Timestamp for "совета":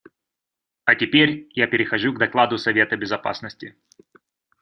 2.57-2.97